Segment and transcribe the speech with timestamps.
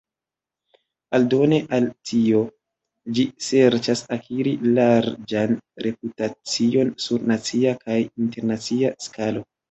[1.15, 2.39] Aldone al tio,
[3.17, 5.53] ĝi serĉas akiri larĝan
[5.87, 9.45] reputacion sur nacia kaj internacia skalo.